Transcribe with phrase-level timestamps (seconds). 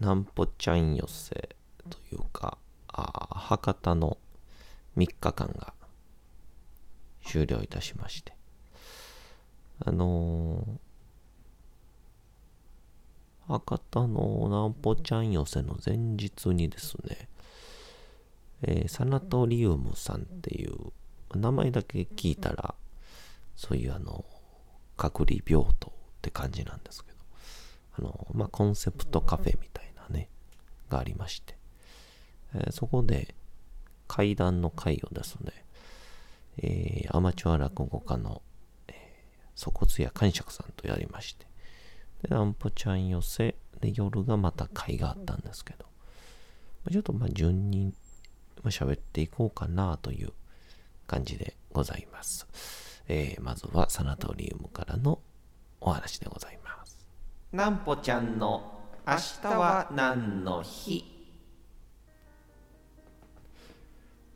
[0.00, 1.56] なんぽちゃん寄せ
[1.88, 2.58] というか、
[2.88, 4.18] あ博多の
[4.96, 5.74] 3日間が
[7.24, 8.32] 終了いたしまして、
[9.84, 17.28] あのー、博多のなんぽちゃん寄せの前日にですね、
[18.62, 20.92] えー、サナトリウムさんっていう、
[21.34, 22.74] 名前だけ聞いたら、
[23.54, 24.24] そういうあの、
[24.96, 27.18] 隔離病棟って感じなんですけど、
[27.98, 29.85] あの、まあ、コンセプトカフェみたいな、
[30.88, 31.56] がありまして、
[32.54, 33.34] えー、そこで
[34.08, 35.52] 階段の会をですね、
[36.58, 38.42] えー、アマチュア落語家の、
[38.88, 41.46] えー、粗骨や感触さんとやりまして、
[42.22, 45.86] で、アンポちゃん寄せ、で、夜がまた会があったんですけど、
[46.90, 47.92] ちょっとまあ順に
[48.64, 50.32] 喋っていこうかなという
[51.06, 52.46] 感じでございます。
[53.08, 55.20] えー、まずはサナトリウムからの
[55.80, 56.98] お話でございます。
[57.52, 58.75] なんぽちゃんの
[59.08, 61.04] 明日は何の日？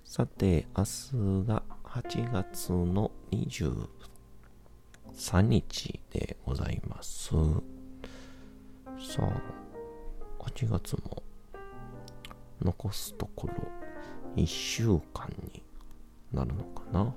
[0.04, 1.10] さて、明日
[1.44, 7.30] が8月の23日でございます。
[7.30, 7.36] さ
[9.22, 9.42] あ、
[10.38, 11.20] 8月も
[12.62, 13.54] 残すところ
[14.36, 15.64] 1週間に
[16.32, 17.12] なるのかな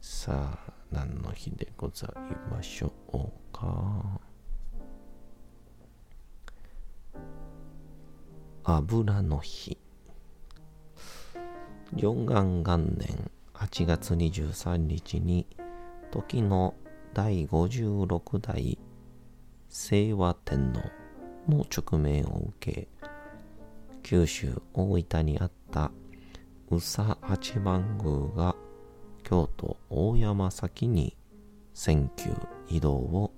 [0.00, 2.10] さあ、何の日でござい
[2.54, 3.18] ましょう
[3.52, 4.20] か。
[8.68, 9.78] 油の日。
[11.94, 15.46] 四元元年8月23日に
[16.10, 16.74] 時の
[17.14, 18.76] 第56代
[19.70, 20.80] 清和天皇
[21.48, 22.88] の直命を受け
[24.02, 25.92] 九州大分にあった
[26.68, 28.56] 宇佐八幡宮が
[29.22, 31.16] 京都大山崎に
[31.72, 32.34] 選挙
[32.68, 33.32] 移動を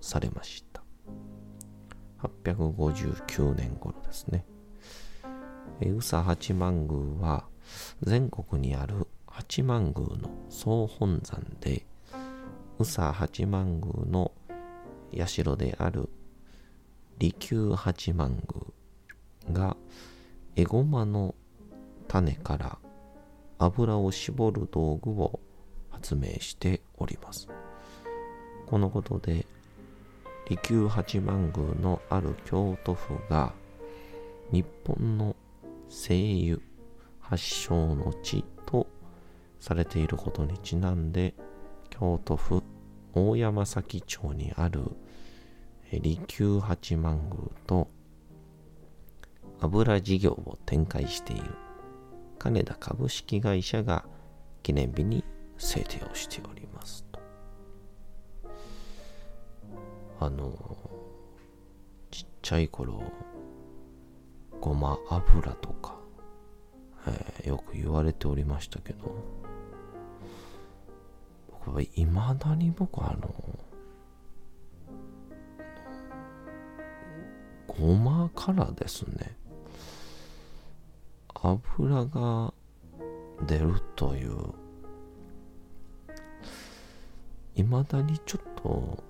[0.00, 0.82] されました
[2.22, 4.46] 859年頃ですね
[5.88, 7.44] 宇佐八幡宮は
[8.02, 11.86] 全国にある八幡宮の総本山で
[12.78, 14.32] 宇佐八幡宮の
[15.26, 16.08] 社である
[17.18, 18.42] 利休八幡
[19.52, 19.76] 宮が
[20.56, 21.34] エゴマの
[22.08, 22.78] 種から
[23.58, 25.40] 油を絞る道具を
[25.90, 27.48] 発明しております。
[28.66, 29.46] このことで
[30.48, 33.52] 利休八幡宮のある京都府が
[34.50, 35.36] 日本の
[35.90, 36.60] 精油
[37.18, 38.86] 発祥の地と
[39.58, 41.34] されていることにちなんで
[41.90, 42.62] 京都府
[43.12, 44.84] 大山崎町にある
[45.92, 47.88] 利休八幡宮と
[49.60, 51.50] 油事業を展開している
[52.38, 54.04] 金田株式会社が
[54.62, 55.24] 記念日に
[55.58, 57.20] 制定をしておりますと。
[60.20, 60.52] あの
[62.10, 63.02] ちっちゃい頃
[64.60, 65.94] ごま油とか、
[67.06, 69.14] えー、よく言われておりましたけど
[71.50, 73.34] 僕はいまだに僕あの
[77.66, 79.36] ごまからですね
[81.34, 82.52] 油が
[83.46, 84.36] 出るという
[87.54, 89.02] いまだにちょっと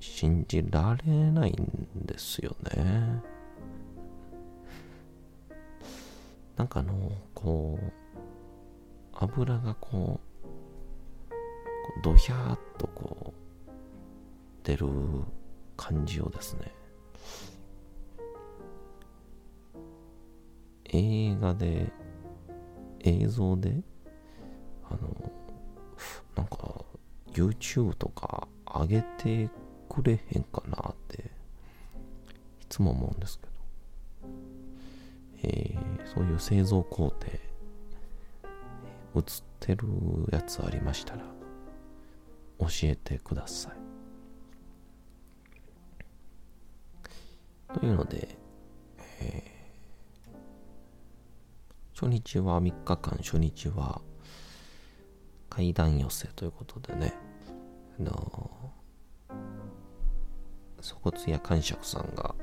[0.00, 3.35] 信じられないんですよね。
[6.56, 7.92] なんかあの、こう、
[9.12, 13.34] 油がこう、ドヒャーっとこ
[13.68, 13.70] う、
[14.64, 14.86] 出る
[15.76, 16.72] 感じをですね、
[20.84, 21.92] 映画で、
[23.00, 23.82] 映像で、
[24.90, 25.32] あの、
[26.36, 26.84] なんか、
[27.32, 29.50] YouTube とか上げて
[29.88, 33.55] くれへんかなって、いつも思うんですけど、
[36.16, 37.26] そういう製造工程、
[39.14, 39.22] 映っ
[39.60, 39.86] てる
[40.32, 41.20] やつありましたら、
[42.58, 43.72] 教えてください。
[47.78, 48.38] というので、
[49.20, 49.56] えー
[51.98, 54.02] 初日は3日間、初日は
[55.48, 57.14] 階段寄せということでね、
[57.98, 58.12] あの
[60.82, 62.34] 粗骨や感触さんが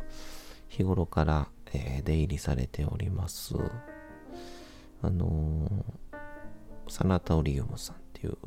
[0.70, 3.56] 日頃から、えー、出入りされております、
[5.02, 5.86] あの
[6.88, 8.38] サナタオリウムさんっていう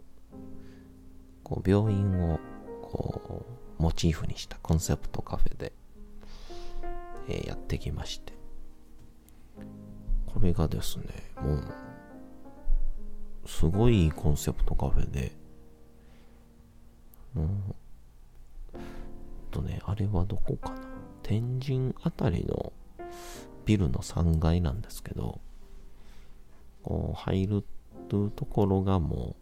[1.42, 2.38] こう病院を
[2.82, 3.44] こ
[3.78, 5.72] うモチーフにしたコンセプトカフェで、
[7.28, 8.34] えー、やってきまして。
[10.26, 11.04] これがですね、
[11.40, 11.64] もう、
[13.46, 15.32] すごいコンセプトカフェで、
[17.34, 17.74] うん、
[19.50, 20.76] とね、あれはどこかな？
[21.22, 22.70] 天神あたりの
[23.66, 25.40] ビルの3階なんですけど、
[26.82, 27.64] こう、入る
[28.08, 29.36] ところがも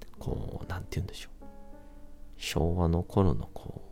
[0.00, 1.44] う、こう、なんて言うんでしょう。
[2.38, 3.82] 昭和の頃のこ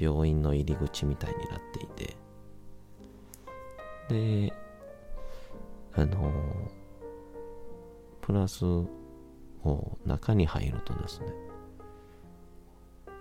[0.00, 2.16] う、病院の入り口みたいになっていて、
[4.08, 4.52] で、
[5.94, 6.32] あの
[8.20, 8.60] プラス
[9.62, 11.26] こう中に入るとですね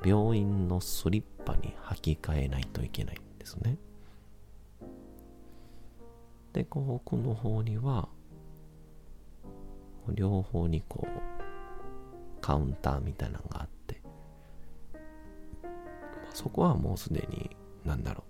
[0.05, 3.77] 病院のスリッパに履き替えないといけないんですね
[6.57, 8.09] でこう奥の方には
[10.09, 14.01] 両方にこうカウンターみたいなのがあって、
[14.91, 14.99] ま
[16.31, 17.55] あ、そこはもうすでに
[17.85, 18.23] 何だろ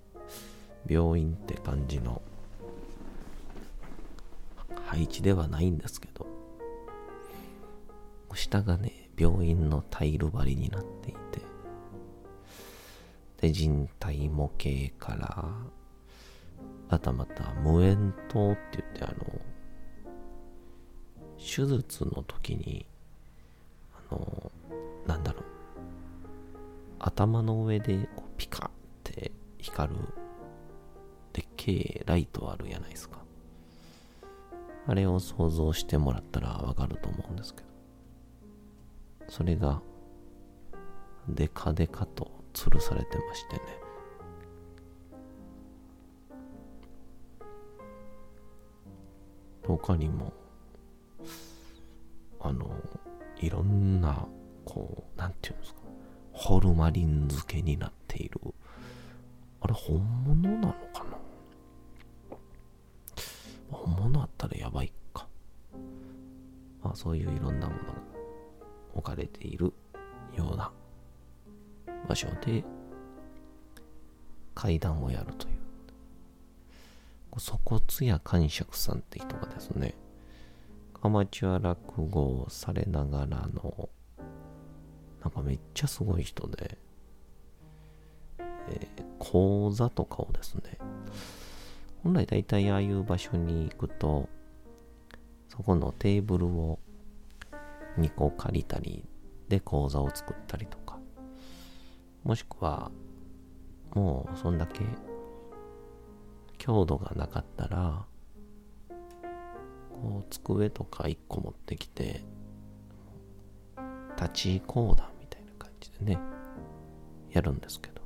[0.90, 2.22] う病院って感じの
[4.84, 6.28] 配置ではないんですけど、
[8.34, 11.42] 下がね、病院のタイル張りになっていて、
[13.40, 15.77] で、人体模型から、
[16.90, 19.42] あとはまた無縁塔って言ってあの、
[21.38, 22.86] 手術の時に、
[24.10, 24.52] あの、
[25.06, 25.44] なんだろう、
[27.00, 28.70] 頭の上でこうピカっ
[29.04, 30.00] て光る
[31.34, 33.20] でっけえライトあるやないですか。
[34.88, 37.68] あれを想像してもらったらわかると思うんですけど、
[39.28, 39.82] それが、
[41.28, 43.87] デカデカと吊るされてましてね。
[49.78, 50.34] 他にも、
[52.40, 52.70] あの、
[53.40, 54.28] いろんな、
[54.66, 55.80] こう、なんていうんですか、
[56.32, 58.40] ホルマリン漬けになっている、
[59.62, 61.18] あれ本物なのかな？
[63.72, 65.28] 本物あったらやばいか。
[66.84, 67.94] まあそういういろんなものが
[68.94, 69.74] 置かれている
[70.36, 70.72] ような
[72.08, 72.64] 場所で
[74.54, 75.57] 階段をやるという。
[77.40, 79.96] 粗骨や感触さんって人がですね、
[81.02, 83.90] アマチュア落語をされながらの、
[85.22, 86.78] なんかめっちゃすごい人で、
[88.40, 90.78] えー、講座とかをですね、
[92.04, 94.30] 本来大体ああいう場所に行くと、
[95.50, 96.80] そこのテーブルを
[97.98, 99.06] 2個借りたり
[99.50, 101.00] で講座を作ったりとか、
[102.24, 102.92] もしくは、
[103.94, 104.82] もうそんだけ
[106.68, 108.06] 強度がなかったら、
[109.90, 112.26] こう机とか1個持ってきて、
[114.18, 116.20] 立ち講談みたいな感じでね、
[117.32, 118.02] やるんですけど、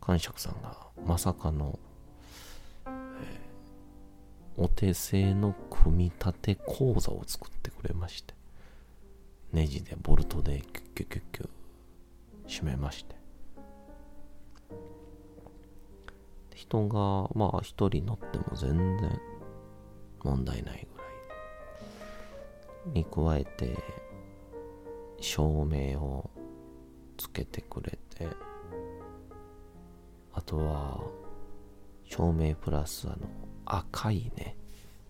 [0.00, 1.78] 感触さんがまさかの、
[2.84, 8.34] えー、お手製の組み立て講座を作ってくれまして
[9.52, 11.48] ネジでボルトでキュッキュッキュッキュッ
[12.48, 13.19] 締めまして。
[16.60, 19.20] 人がまあ一人乗っても全然
[20.22, 21.04] 問題ないぐら
[22.86, 23.76] いに加えて
[25.20, 26.30] 照明を
[27.16, 28.28] つけてくれて
[30.32, 31.00] あとは、
[32.04, 33.16] 照明プラスあの、
[33.66, 34.56] 赤いね、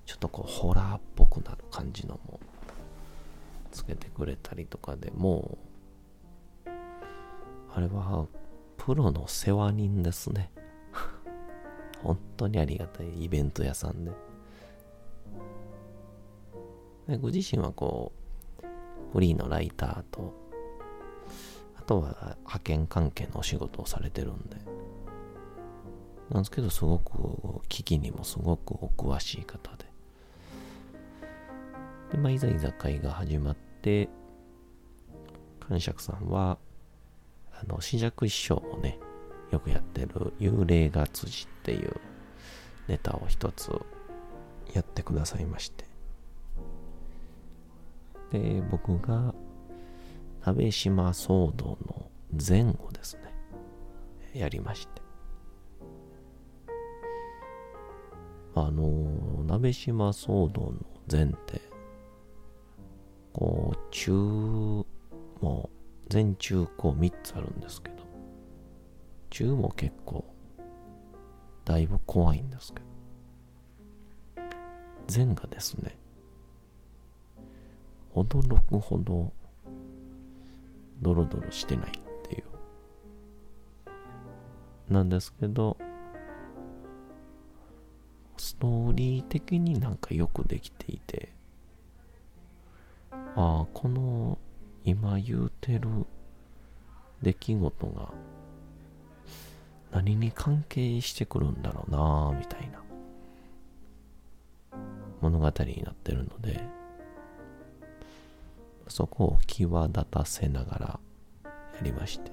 [0.06, 2.40] ちょっとこう、ホラーっぽくなる感じのも、
[3.70, 5.58] つけてくれたりとかでも
[6.66, 6.70] う、
[7.72, 8.26] あれは、
[8.78, 10.50] プロの世話人ですね。
[12.02, 14.12] 本当にありがたいイベント屋さんで。
[17.08, 18.12] でご自身はこ
[18.62, 18.64] う、
[19.12, 20.32] フリーのライターと、
[21.76, 24.56] あとは派遣関係のお仕事をされてるんで、
[26.30, 29.84] なんですけど、すごく、危機にもすごくお詳しい方で。
[32.12, 34.08] で、まあ、いざ居酒屋が始まって、
[35.58, 36.58] 感釈さんは、
[37.52, 38.98] あの、新尺師匠もね、
[39.50, 41.96] よくやってる幽霊が辻っていう
[42.88, 43.70] ネタを一つ
[44.72, 45.84] やってくださいまして。
[48.30, 49.34] で、僕が、
[50.44, 52.10] 鍋島騒動の
[52.48, 55.02] 前後ですね、やりまして。
[58.54, 60.74] あの、鍋島騒動の
[61.10, 61.60] 前って、
[63.32, 64.84] こう、中、も
[65.42, 67.99] う、前中高3つあるんですけど、
[69.30, 70.24] 中も結構、
[71.64, 72.86] だいぶ怖いんですけど、
[75.14, 75.96] 前がですね、
[78.14, 79.32] 驚くほど、
[81.00, 81.92] ドロドロしてないっ
[82.28, 82.42] てい
[84.88, 84.92] う。
[84.92, 85.76] なんですけど、
[88.36, 91.32] ストーリー的になんかよくできていて、
[93.12, 94.38] ああ、この
[94.84, 95.88] 今言うてる
[97.22, 98.12] 出来事が
[99.92, 102.80] 何に関係してくるんだろうなみたいな。
[105.20, 106.60] 物語になってるので、
[108.88, 111.00] そこを際立たせながら
[111.74, 112.32] やりまして。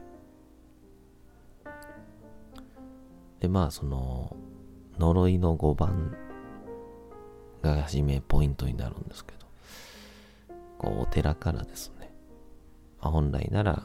[3.39, 4.35] で、まあ、その、
[4.97, 6.15] 呪いの5番
[7.61, 9.45] が初めポイントになるんですけど、
[10.77, 12.11] こう、お寺からですね、
[12.99, 13.83] まあ、本来なら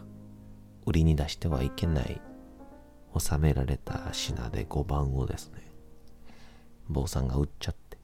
[0.86, 2.20] 売りに出してはいけない
[3.18, 5.70] 収められた品で5番をですね、
[6.88, 7.98] 坊さんが売っちゃって、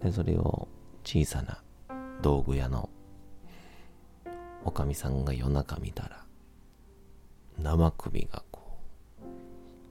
[0.00, 0.68] で、それを
[1.04, 1.62] 小さな
[2.22, 2.88] 道具屋の
[4.64, 6.24] おかみさんが夜中見たら、
[7.58, 8.78] 生首がこ
[9.20, 9.24] う、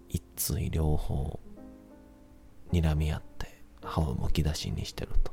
[0.10, 1.40] 一対両方、
[2.72, 5.32] 睨み合って歯をむき出しにしてると。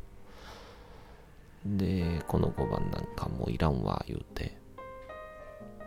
[1.65, 4.60] で、この5番なんかもういらんわ、言うて、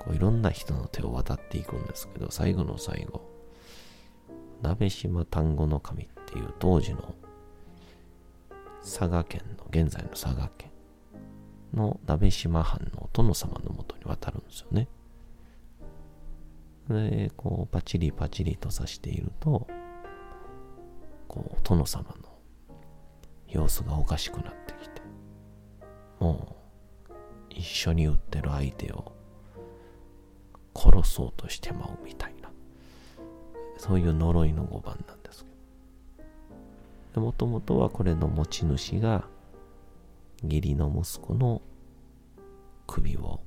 [0.06, 3.22] こういろんな人の手を渡っていくんですけど、最後の最後、
[4.62, 7.16] 鍋島丹後の神っていう当時の
[8.82, 10.72] 佐賀県の、現在の佐賀県
[11.74, 14.88] の鍋島藩のお殿様のもとに渡るんですよね。
[16.90, 19.68] で、こう、パチリパチリとさしていると、
[21.28, 22.16] こう、殿様の
[23.48, 25.02] 様子がおかしくなってきて、
[26.20, 26.58] も
[27.10, 27.14] う、
[27.50, 29.14] 一緒に売ってる相手を
[30.76, 32.52] 殺そうとしてまうみたいな、
[33.78, 36.24] そういう呪いの5番なんですけ
[37.16, 37.22] ど。
[37.22, 39.28] もともとはこれの持ち主が、
[40.44, 41.62] 義理の息子の
[42.88, 43.40] 首を、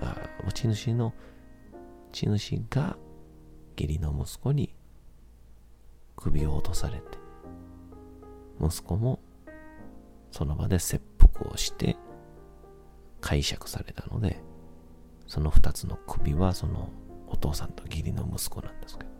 [0.00, 1.14] あ持ち主の、
[2.12, 2.96] 持ち主が
[3.78, 4.74] 義理の息子に
[6.16, 7.02] 首を落とされて、
[8.60, 9.20] 息子も
[10.32, 11.96] その場で切腹をして
[13.20, 14.42] 解釈されたので、
[15.26, 16.90] その二つの首はその
[17.28, 19.10] お父さんと義理の息子なんですけど。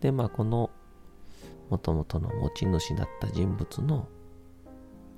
[0.00, 0.70] で、まあこの
[1.70, 4.08] もともとの持ち主だった人物の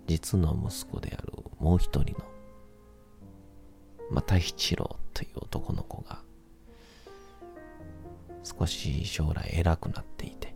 [0.06, 2.24] 実の息子であるもう一人の
[4.10, 6.20] 又七郎という男の子が
[8.42, 10.54] 少し将来偉くなっていて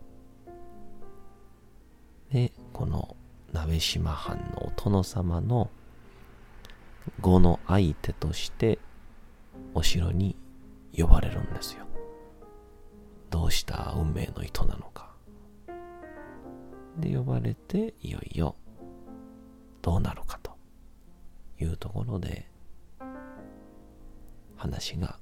[2.31, 3.17] でこの
[3.51, 5.69] 鍋島藩のお殿様の
[7.21, 8.79] 後の相手として
[9.73, 10.35] お城に
[10.95, 11.85] 呼ばれるんですよ。
[13.29, 15.09] どうした運命の糸なのか。
[16.97, 18.55] で呼ばれていよいよ
[19.81, 20.51] どうなるかと
[21.59, 22.45] いうところで
[24.57, 25.17] 話が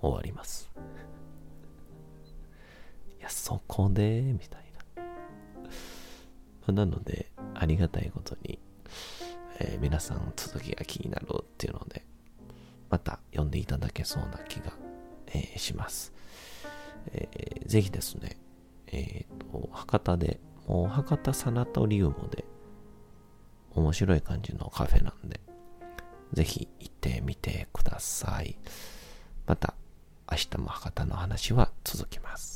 [0.00, 0.70] 終わります。
[3.18, 4.64] いやそこでみたい
[6.66, 6.72] な。
[6.72, 8.58] なのでありがたいことに、
[9.58, 12.04] えー、皆さん続きが気になるっていうので
[12.90, 14.72] また読んでいただけそうな気が、
[15.28, 16.12] えー、します、
[17.12, 18.36] えー、ぜひですね
[18.88, 22.44] えっ、ー、と、博多で、もう博多サナトリウムで、
[23.74, 25.40] 面白い感じのカフェなんで、
[26.32, 28.56] ぜひ行ってみてください。
[29.46, 29.74] また、
[30.30, 32.55] 明日も博多の話は続きます。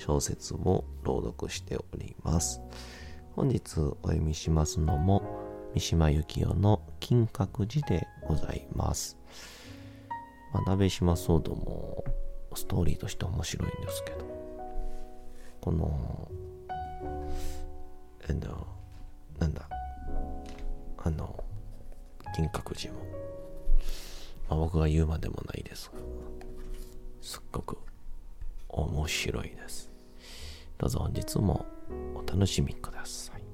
[0.00, 2.62] 小説を朗読しております。
[3.36, 5.22] 本日お読みしますのも
[5.74, 9.18] 三島由紀夫の金閣寺でございます。
[10.54, 12.04] まあ、鍋島騒動も
[12.54, 14.24] ストーリーとして面白いんですけど、
[15.60, 16.28] この、
[18.26, 18.48] えんだ、
[19.38, 19.68] なんだ、
[20.96, 21.44] あの、
[22.34, 23.00] 金閣寺も、
[24.48, 26.00] まあ、僕が言うまでもないですが、
[27.20, 27.76] すっごく
[28.70, 29.89] 面白いです。
[30.80, 31.66] どうぞ本日も
[32.14, 33.44] お楽しみください。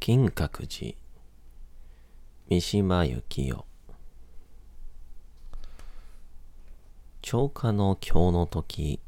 [0.00, 0.96] 金閣寺
[2.48, 3.69] 三島由紀夫
[7.22, 8.98] 超過の今日の時、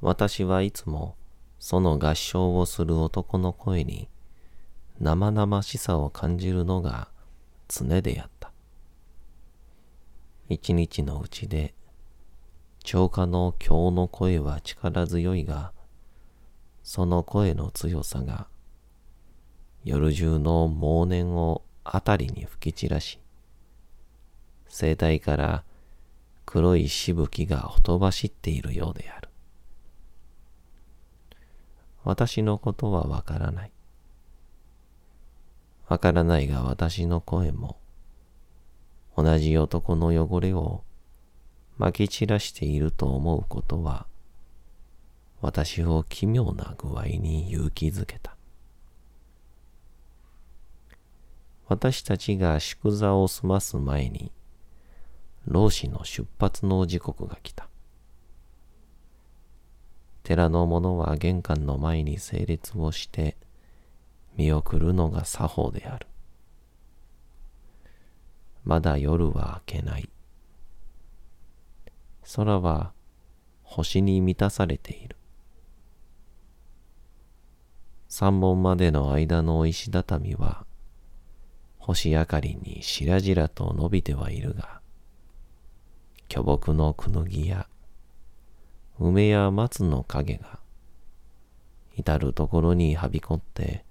[0.00, 1.16] 私はいつも
[1.60, 4.08] その合唱をする男の声に
[5.00, 7.08] 生々しさを感じるのが
[7.68, 8.52] 常であった。
[10.48, 11.74] 一日のうちで、
[12.82, 15.72] 超過の今日の声は力強いが、
[16.82, 18.48] その声の強さが、
[19.84, 23.20] 夜中の猛念をあたりに吹き散らし、
[24.68, 25.64] 声帯から
[26.50, 29.28] 黒いしぶきがほとばしっているようである。
[32.04, 33.70] 私のことはわからない。
[35.88, 37.76] わからないが私の声も
[39.14, 40.84] 同じ男の汚れを
[41.76, 44.06] まき散らしていると思うことは
[45.42, 48.34] 私を奇妙な具合に勇気づけた。
[51.66, 54.32] 私たちが宿座を済ます前に
[55.48, 57.68] 老子の出発の時刻が来た。
[60.22, 63.34] 寺の者は玄関の前に整列をして
[64.36, 66.06] 見送るのが作法である。
[68.62, 70.10] まだ夜は明けない。
[72.36, 72.92] 空は
[73.62, 75.16] 星に満たされている。
[78.06, 80.66] 三本までの間の石畳は
[81.78, 84.77] 星明かりにしらじらと伸びてはいるが、
[86.28, 87.66] 巨木のくぬぎや
[89.00, 90.58] 梅や松の影が
[91.96, 93.84] 至るところにはびこって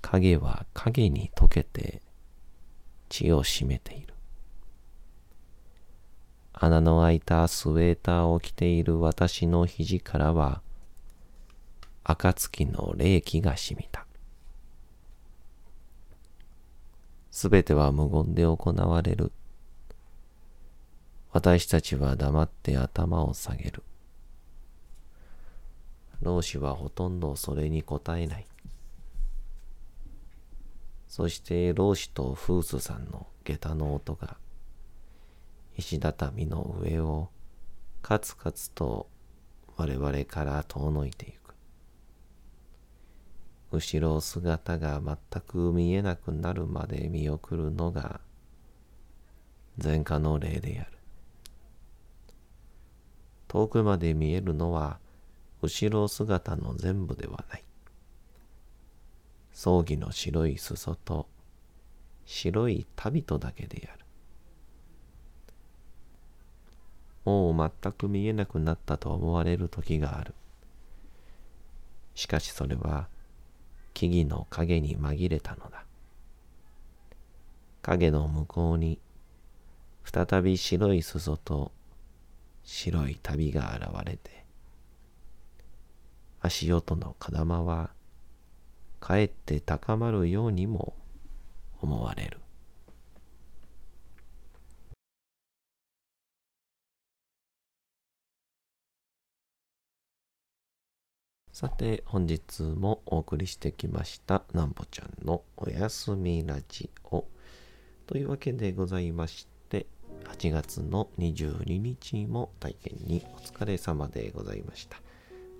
[0.00, 2.00] 影は影に溶けて
[3.08, 4.14] 血を占めている。
[6.52, 10.60] 穴の開いたスウェーターを着ている私の肘からは
[12.04, 14.06] 暁の霊気がしみた。
[17.30, 19.30] すべては無言で行われる。
[21.38, 23.84] 私たちは黙って頭を下げる。
[26.20, 28.46] 老子はほとんどそれに答えない。
[31.06, 34.36] そして老子とフースさんの下駄の音が
[35.76, 37.28] 石畳の上を
[38.02, 39.06] カツカツと
[39.76, 41.54] 我々から遠のいていく。
[43.70, 48.20] 後ろ姿が全く見えなくなるまで見送るのが
[49.80, 50.97] 前科の例である。
[53.48, 54.98] 遠くまで見えるのは
[55.62, 57.64] 後ろ姿の全部ではない。
[59.52, 61.26] 葬儀の白い裾と
[62.26, 64.04] 白い旅人だけである。
[67.24, 70.34] もう全く見えなくなったと思われる時がある。
[72.14, 73.08] しかしそれは
[73.94, 75.84] 木々の影に紛れたのだ。
[77.82, 78.98] 影の向こうに
[80.04, 81.72] 再び白い裾と
[82.70, 84.44] 白い旅が現れて、
[86.42, 87.90] 足音の風間は
[89.00, 90.94] かえって高まるようにも
[91.80, 92.38] 思われる。
[101.50, 107.24] さて本日もお送りしてきましたなんぼちゃんのおやすみラジオ
[108.06, 109.57] というわけでございまして
[110.24, 115.00] 8月の22日も大変にお疲れ様でございました。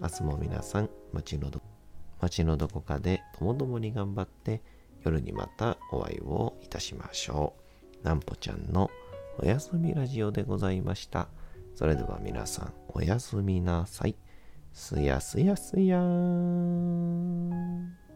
[0.01, 1.61] 明日も皆さん、街のど
[2.21, 4.63] 街のどこかでともどもに頑張って
[5.05, 7.55] 夜にまたお会いをいたしましょ
[8.03, 8.07] う。
[8.07, 8.91] なんぽちゃんの
[9.39, 11.29] おやすみラジオでございました。
[11.75, 14.17] それでは皆さんおやすみなさい。
[14.73, 18.08] すやすやすやーん。